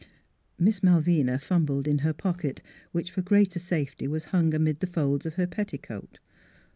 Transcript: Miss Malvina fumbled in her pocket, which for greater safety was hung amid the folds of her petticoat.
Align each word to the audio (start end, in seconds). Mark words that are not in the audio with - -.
Miss 0.57 0.81
Malvina 0.81 1.37
fumbled 1.37 1.87
in 1.87 1.99
her 1.99 2.11
pocket, 2.11 2.63
which 2.91 3.11
for 3.11 3.21
greater 3.21 3.59
safety 3.59 4.07
was 4.07 4.25
hung 4.33 4.51
amid 4.51 4.79
the 4.79 4.87
folds 4.87 5.27
of 5.27 5.35
her 5.35 5.45
petticoat. 5.45 6.17